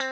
Muy 0.00 0.08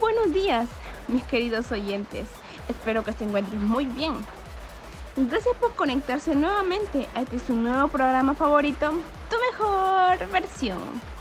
buenos 0.00 0.32
días, 0.32 0.68
mis 1.08 1.24
queridos 1.24 1.72
oyentes. 1.72 2.28
Espero 2.68 3.02
que 3.02 3.12
se 3.12 3.24
encuentren 3.24 3.66
muy 3.66 3.86
bien. 3.86 4.14
Gracias 5.16 5.56
por 5.56 5.74
conectarse 5.74 6.36
nuevamente 6.36 7.08
a 7.16 7.22
este 7.22 7.40
su 7.40 7.56
nuevo 7.56 7.88
programa 7.88 8.34
favorito, 8.34 8.92
Tu 9.28 9.36
Mejor 9.50 10.28
Versión. 10.30 11.17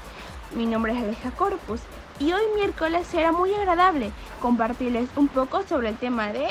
Mi 0.52 0.66
nombre 0.66 0.93
es 0.93 1.04
Aleja 1.04 1.32
Corpus 1.32 1.82
y 2.20 2.32
hoy 2.32 2.41
miércoles 2.55 3.05
será 3.07 3.32
muy 3.32 3.54
agradable 3.54 4.11
compartirles 4.41 5.09
un 5.16 5.27
poco 5.27 5.64
sobre 5.64 5.89
el 5.89 5.97
tema 5.97 6.32
de 6.32 6.47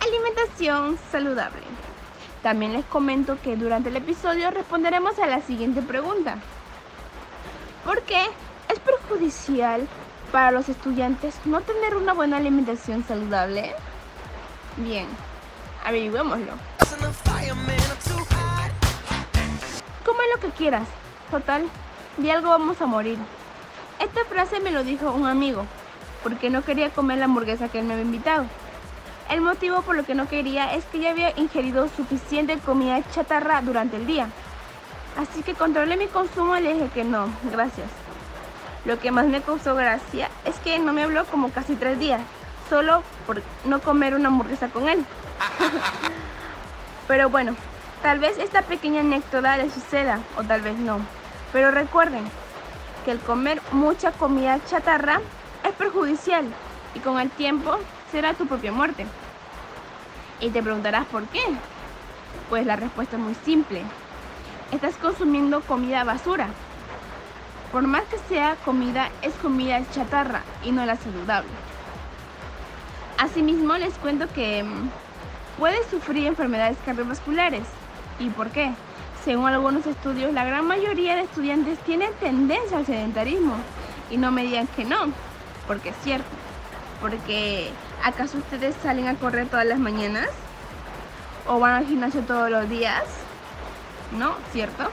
alimentación 0.00 0.98
saludable. 1.12 1.62
También 2.42 2.72
les 2.72 2.84
comento 2.86 3.38
que 3.42 3.56
durante 3.56 3.90
el 3.90 3.96
episodio 3.96 4.50
responderemos 4.50 5.18
a 5.18 5.26
la 5.26 5.40
siguiente 5.40 5.82
pregunta. 5.82 6.38
¿Por 7.84 8.02
qué 8.02 8.20
es 8.68 8.78
perjudicial 8.80 9.86
para 10.32 10.50
los 10.50 10.68
estudiantes 10.68 11.36
no 11.44 11.60
tener 11.60 11.96
una 11.96 12.12
buena 12.12 12.38
alimentación 12.38 13.04
saludable? 13.06 13.72
Bien, 14.78 15.06
averigüémoslo. 15.84 16.52
Come 20.04 20.22
lo 20.34 20.40
que 20.40 20.50
quieras. 20.50 20.88
Total, 21.34 21.64
de 22.16 22.30
algo 22.30 22.50
vamos 22.50 22.80
a 22.80 22.86
morir. 22.86 23.18
Esta 23.98 24.24
frase 24.24 24.60
me 24.60 24.70
lo 24.70 24.84
dijo 24.84 25.10
un 25.10 25.26
amigo, 25.26 25.66
porque 26.22 26.48
no 26.48 26.62
quería 26.62 26.90
comer 26.90 27.18
la 27.18 27.24
hamburguesa 27.24 27.66
que 27.66 27.80
él 27.80 27.86
me 27.86 27.94
había 27.94 28.04
invitado. 28.04 28.44
El 29.28 29.40
motivo 29.40 29.82
por 29.82 29.96
lo 29.96 30.04
que 30.04 30.14
no 30.14 30.28
quería 30.28 30.72
es 30.74 30.84
que 30.84 31.00
ya 31.00 31.10
había 31.10 31.36
ingerido 31.36 31.88
suficiente 31.88 32.56
comida 32.58 33.02
chatarra 33.10 33.62
durante 33.62 33.96
el 33.96 34.06
día. 34.06 34.28
Así 35.18 35.42
que 35.42 35.54
controlé 35.54 35.96
mi 35.96 36.06
consumo 36.06 36.56
y 36.56 36.60
le 36.60 36.74
dije 36.74 36.90
que 36.94 37.02
no, 37.02 37.26
gracias. 37.50 37.88
Lo 38.84 39.00
que 39.00 39.10
más 39.10 39.26
me 39.26 39.42
causó 39.42 39.74
gracia 39.74 40.30
es 40.44 40.54
que 40.60 40.78
no 40.78 40.92
me 40.92 41.02
habló 41.02 41.24
como 41.24 41.50
casi 41.50 41.74
tres 41.74 41.98
días, 41.98 42.20
solo 42.70 43.02
por 43.26 43.42
no 43.64 43.80
comer 43.80 44.14
una 44.14 44.28
hamburguesa 44.28 44.68
con 44.68 44.88
él. 44.88 45.04
Pero 47.08 47.28
bueno, 47.28 47.56
tal 48.02 48.20
vez 48.20 48.38
esta 48.38 48.62
pequeña 48.62 49.00
anécdota 49.00 49.56
le 49.56 49.68
suceda 49.68 50.20
o 50.36 50.44
tal 50.44 50.60
vez 50.60 50.76
no. 50.76 51.00
Pero 51.54 51.70
recuerden 51.70 52.24
que 53.04 53.12
el 53.12 53.20
comer 53.20 53.62
mucha 53.70 54.10
comida 54.10 54.58
chatarra 54.66 55.20
es 55.62 55.72
perjudicial 55.74 56.44
y 56.96 56.98
con 56.98 57.20
el 57.20 57.30
tiempo 57.30 57.78
será 58.10 58.34
tu 58.34 58.48
propia 58.48 58.72
muerte. 58.72 59.06
Y 60.40 60.50
te 60.50 60.64
preguntarás 60.64 61.06
por 61.06 61.22
qué. 61.28 61.40
Pues 62.50 62.66
la 62.66 62.74
respuesta 62.74 63.14
es 63.16 63.22
muy 63.22 63.36
simple. 63.36 63.82
Estás 64.72 64.96
consumiendo 64.96 65.60
comida 65.60 66.02
basura. 66.02 66.48
Por 67.70 67.86
más 67.86 68.02
que 68.02 68.18
sea 68.28 68.56
comida, 68.64 69.08
es 69.22 69.32
comida 69.34 69.80
chatarra 69.92 70.42
y 70.64 70.72
no 70.72 70.84
la 70.84 70.96
saludable. 70.96 71.50
Asimismo, 73.16 73.74
les 73.76 73.94
cuento 73.94 74.26
que 74.32 74.64
mm, 74.64 74.90
puedes 75.60 75.86
sufrir 75.86 76.26
enfermedades 76.26 76.78
cardiovasculares. 76.84 77.62
¿Y 78.18 78.28
por 78.30 78.50
qué? 78.50 78.72
Según 79.24 79.48
algunos 79.48 79.86
estudios, 79.86 80.34
la 80.34 80.44
gran 80.44 80.66
mayoría 80.66 81.16
de 81.16 81.22
estudiantes 81.22 81.78
tienen 81.80 82.12
tendencia 82.20 82.76
al 82.76 82.84
sedentarismo. 82.84 83.54
Y 84.10 84.18
no 84.18 84.30
me 84.30 84.42
digan 84.42 84.66
que 84.76 84.84
no, 84.84 84.98
porque 85.66 85.88
es 85.88 85.96
cierto. 86.04 86.28
Porque 87.00 87.70
¿acaso 88.02 88.36
ustedes 88.36 88.74
salen 88.82 89.08
a 89.08 89.14
correr 89.14 89.48
todas 89.48 89.64
las 89.64 89.78
mañanas? 89.78 90.28
¿O 91.46 91.58
van 91.58 91.72
al 91.72 91.86
gimnasio 91.86 92.20
todos 92.20 92.50
los 92.50 92.68
días? 92.68 93.02
¿No? 94.18 94.34
¿Cierto? 94.52 94.90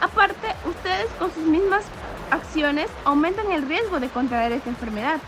Aparte, 0.00 0.48
ustedes 0.66 1.06
con 1.18 1.32
sus 1.32 1.44
mismas 1.44 1.84
acciones 2.30 2.88
aumentan 3.04 3.52
el 3.52 3.66
riesgo 3.66 4.00
de 4.00 4.08
contraer 4.08 4.52
esta 4.52 4.70
enfermedad, 4.70 5.18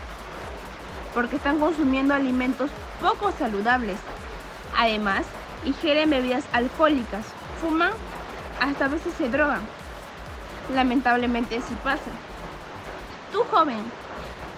porque 1.13 1.35
están 1.35 1.59
consumiendo 1.59 2.15
alimentos 2.15 2.69
poco 2.99 3.31
saludables. 3.37 3.97
Además, 4.75 5.25
ingieren 5.65 6.09
bebidas 6.09 6.45
alcohólicas, 6.51 7.25
fuman, 7.61 7.91
hasta 8.59 8.85
a 8.85 8.87
veces 8.87 9.13
se 9.17 9.29
drogan. 9.29 9.61
Lamentablemente 10.73 11.57
así 11.57 11.75
pasa. 11.83 12.11
Tú 13.31 13.43
joven, 13.51 13.83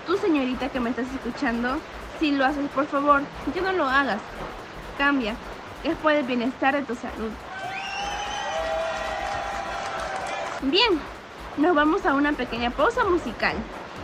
tú 0.06 0.18
señorita 0.18 0.70
que 0.70 0.80
me 0.80 0.92
estás 0.92 1.08
escuchando, 1.14 1.78
si 2.20 2.32
lo 2.32 2.46
haces, 2.46 2.70
por 2.72 2.86
favor, 2.88 3.22
ya 3.54 3.62
no 3.62 3.72
lo 3.74 3.86
hagas. 3.86 4.20
Cambia, 4.98 5.36
es 5.84 5.96
por 5.98 6.12
el 6.12 6.26
bienestar 6.26 6.76
de 6.76 6.84
tu 6.84 6.96
salud. 6.96 7.32
Bien, 10.62 11.00
nos 11.58 11.74
vamos 11.74 12.06
a 12.06 12.14
una 12.14 12.34
pequeña 12.34 12.70
pausa 12.70 13.06
musical 13.06 13.56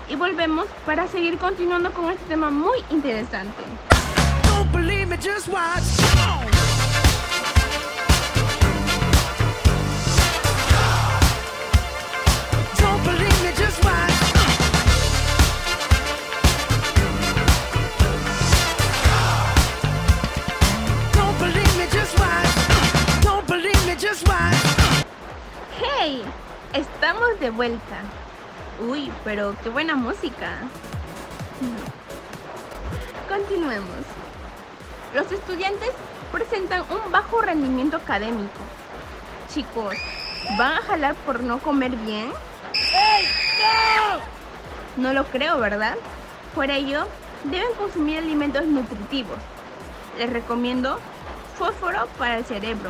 y 0.07 0.15
volvemos 0.15 0.67
para 0.85 1.07
seguir 1.07 1.37
continuando 1.37 1.91
con 1.91 2.09
este 2.09 2.25
tema 2.25 2.49
muy 2.49 2.83
interesante. 2.89 3.63
Estamos 27.05 27.39
de 27.39 27.51
vuelta. 27.51 27.97
Uy, 28.89 29.11
pero 29.23 29.55
qué 29.61 29.69
buena 29.69 29.93
música. 29.95 30.57
Continuemos. 33.29 34.05
Los 35.13 35.31
estudiantes 35.31 35.91
presentan 36.31 36.81
un 36.89 37.11
bajo 37.11 37.41
rendimiento 37.41 37.97
académico. 37.97 38.59
Chicos, 39.53 39.93
¿van 40.57 40.79
a 40.79 40.81
jalar 40.81 41.13
por 41.13 41.43
no 41.43 41.59
comer 41.59 41.91
bien? 41.91 42.31
No 44.97 45.13
lo 45.13 45.25
creo, 45.25 45.59
¿verdad? 45.59 45.97
Por 46.55 46.71
ello, 46.71 47.05
deben 47.43 47.71
consumir 47.77 48.17
alimentos 48.17 48.65
nutritivos. 48.65 49.37
Les 50.17 50.33
recomiendo 50.33 50.97
fósforo 51.55 52.07
para 52.17 52.39
el 52.39 52.45
cerebro, 52.45 52.89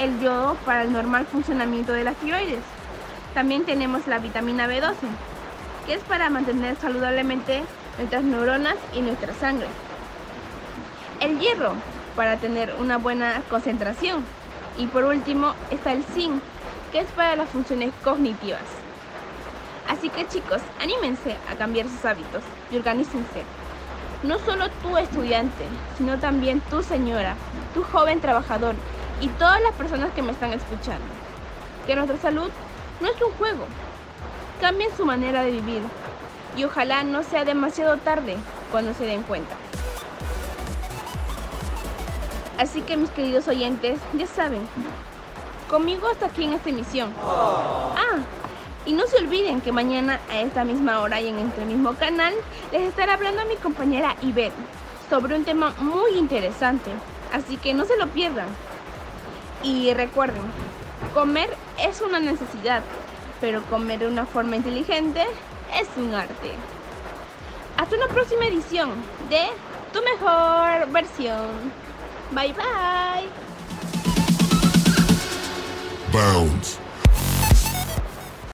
el 0.00 0.18
yodo 0.18 0.56
para 0.66 0.82
el 0.82 0.92
normal 0.92 1.26
funcionamiento 1.26 1.92
de 1.92 2.02
las 2.02 2.16
tiroides. 2.16 2.75
También 3.36 3.66
tenemos 3.66 4.06
la 4.06 4.18
vitamina 4.18 4.66
B12, 4.66 4.94
que 5.84 5.92
es 5.92 6.02
para 6.04 6.30
mantener 6.30 6.74
saludablemente 6.76 7.64
nuestras 7.98 8.22
neuronas 8.22 8.76
y 8.94 9.02
nuestra 9.02 9.34
sangre. 9.34 9.66
El 11.20 11.38
hierro, 11.38 11.74
para 12.16 12.38
tener 12.38 12.74
una 12.80 12.96
buena 12.96 13.42
concentración. 13.50 14.24
Y 14.78 14.86
por 14.86 15.04
último 15.04 15.52
está 15.70 15.92
el 15.92 16.02
zinc, 16.02 16.40
que 16.92 17.00
es 17.00 17.08
para 17.08 17.36
las 17.36 17.50
funciones 17.50 17.92
cognitivas. 18.02 18.62
Así 19.86 20.08
que 20.08 20.26
chicos, 20.26 20.62
anímense 20.80 21.36
a 21.52 21.56
cambiar 21.56 21.88
sus 21.88 22.06
hábitos 22.06 22.42
y 22.70 22.78
organícense. 22.78 23.44
No 24.22 24.38
solo 24.38 24.70
tú 24.82 24.96
estudiante, 24.96 25.66
sino 25.98 26.18
también 26.18 26.62
tu 26.70 26.82
señora, 26.82 27.34
tu 27.74 27.82
joven 27.82 28.22
trabajador 28.22 28.76
y 29.20 29.28
todas 29.28 29.60
las 29.60 29.74
personas 29.74 30.10
que 30.14 30.22
me 30.22 30.32
están 30.32 30.54
escuchando. 30.54 31.04
Que 31.86 31.94
nuestra 31.96 32.16
salud 32.16 32.50
no 33.00 33.08
es 33.08 33.20
un 33.20 33.32
juego. 33.32 33.66
Cambien 34.60 34.94
su 34.96 35.04
manera 35.04 35.42
de 35.42 35.50
vivir 35.50 35.82
y 36.56 36.64
ojalá 36.64 37.04
no 37.04 37.22
sea 37.22 37.44
demasiado 37.44 37.96
tarde 37.98 38.36
cuando 38.70 38.94
se 38.94 39.04
den 39.04 39.22
cuenta. 39.22 39.54
Así 42.58 42.80
que 42.80 42.96
mis 42.96 43.10
queridos 43.10 43.48
oyentes, 43.48 43.98
ya 44.14 44.26
saben, 44.26 44.66
conmigo 45.68 46.08
hasta 46.08 46.26
aquí 46.26 46.44
en 46.44 46.54
esta 46.54 46.70
emisión. 46.70 47.12
Ah, 47.22 48.18
y 48.86 48.92
no 48.92 49.06
se 49.06 49.18
olviden 49.18 49.60
que 49.60 49.72
mañana 49.72 50.20
a 50.30 50.40
esta 50.40 50.64
misma 50.64 51.00
hora 51.00 51.20
y 51.20 51.28
en 51.28 51.38
este 51.38 51.64
mismo 51.66 51.94
canal 51.94 52.32
les 52.72 52.82
estará 52.82 53.14
hablando 53.14 53.44
mi 53.44 53.56
compañera 53.56 54.16
Ivette 54.22 54.54
sobre 55.10 55.36
un 55.36 55.44
tema 55.44 55.74
muy 55.78 56.12
interesante. 56.12 56.90
Así 57.32 57.56
que 57.58 57.74
no 57.74 57.84
se 57.84 57.96
lo 57.98 58.06
pierdan. 58.08 58.46
Y 59.62 59.92
recuerden, 59.92 60.42
comer 61.14 61.50
es 61.78 62.00
una 62.00 62.20
necesidad, 62.20 62.82
pero 63.40 63.62
comer 63.64 64.00
de 64.00 64.08
una 64.08 64.26
forma 64.26 64.56
inteligente 64.56 65.24
es 65.74 65.88
un 65.96 66.14
arte. 66.14 66.52
Hasta 67.76 67.96
una 67.96 68.08
próxima 68.08 68.46
edición 68.46 68.90
de 69.28 69.46
Tu 69.92 70.00
Mejor 70.02 70.90
Versión. 70.90 71.72
Bye 72.32 72.54
bye. 72.54 73.28
Bounds. 76.12 76.78